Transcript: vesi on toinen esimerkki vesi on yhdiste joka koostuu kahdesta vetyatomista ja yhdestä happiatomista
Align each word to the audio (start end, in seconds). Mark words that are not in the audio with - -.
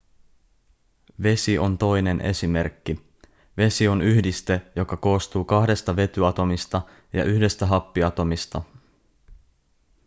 vesi 1.23 1.57
on 1.57 1.77
toinen 1.77 2.21
esimerkki 2.21 3.11
vesi 3.57 3.87
on 3.87 4.01
yhdiste 4.01 4.61
joka 4.75 4.97
koostuu 4.97 5.45
kahdesta 5.45 5.95
vetyatomista 5.95 6.81
ja 7.13 7.23
yhdestä 7.23 7.65
happiatomista 7.65 8.61